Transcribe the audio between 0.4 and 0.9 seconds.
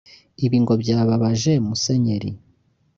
Ibi ngo